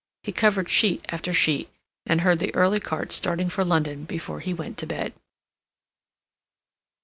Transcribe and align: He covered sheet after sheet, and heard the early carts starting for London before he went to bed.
He 0.23 0.31
covered 0.31 0.67
sheet 0.67 1.05
after 1.09 1.31
sheet, 1.31 1.69
and 2.07 2.21
heard 2.21 2.39
the 2.39 2.55
early 2.55 2.79
carts 2.79 3.13
starting 3.13 3.49
for 3.49 3.63
London 3.63 4.03
before 4.05 4.39
he 4.39 4.51
went 4.51 4.79
to 4.79 4.87
bed. 4.87 5.13